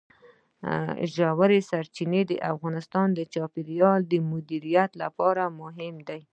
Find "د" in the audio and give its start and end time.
2.27-2.33, 3.13-3.19, 4.07-4.13